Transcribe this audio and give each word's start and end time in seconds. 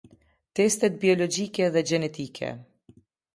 Testet 0.55 0.95
biologjike 1.03 1.67
dhe 1.75 1.83
gjenetike. 1.89 2.51